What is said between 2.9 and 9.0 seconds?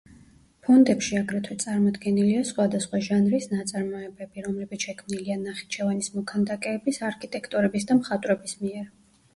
ჟანრის ნაწარმოებები, რომლებიც შექმნილია ნახიჩევანის მოქანდაკეების, არქიტექტორების და მხატვრების მიერ.